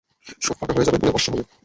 সব 0.41 0.55
ফাঁকা 0.59 0.73
হয়ে 0.75 0.87
যাবে, 0.87 0.97
পুড়ে 0.99 1.13
ভস্ম 1.15 1.31
হবে। 1.33 1.43